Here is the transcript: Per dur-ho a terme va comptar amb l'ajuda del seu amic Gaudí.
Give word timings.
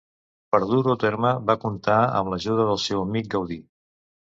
Per 0.55 0.59
dur-ho 0.71 0.93
a 0.93 0.95
terme 1.03 1.35
va 1.51 1.57
comptar 1.67 2.01
amb 2.23 2.35
l'ajuda 2.35 2.69
del 2.75 2.85
seu 2.91 3.07
amic 3.09 3.35
Gaudí. 3.37 3.65